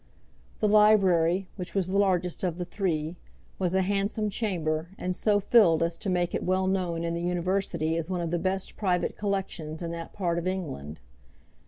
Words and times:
The 0.61 0.67
library, 0.67 1.47
which 1.57 1.75
was 1.75 1.85
the 1.89 1.97
largest 1.99 2.43
of 2.43 2.57
the 2.57 2.65
three, 2.65 3.17
was 3.59 3.75
a 3.75 3.83
handsome 3.83 4.31
chamber, 4.31 4.89
and 4.97 5.15
so 5.15 5.39
filled 5.39 5.83
as 5.83 5.95
to 5.99 6.09
make 6.09 6.33
it 6.33 6.41
well 6.41 6.65
known 6.65 7.03
in 7.03 7.13
the 7.13 7.21
University 7.21 7.95
as 7.97 8.09
one 8.09 8.19
of 8.19 8.31
the 8.31 8.39
best 8.39 8.75
private 8.75 9.15
collections 9.15 9.79
in 9.83 9.91
that 9.91 10.11
part 10.11 10.39
of 10.39 10.47
England. 10.47 10.99